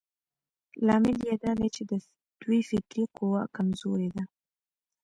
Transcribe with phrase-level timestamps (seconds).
[0.85, 1.91] لامل يې دا دی چې د
[2.41, 4.23] دوی فکري قوه کمزورې ده.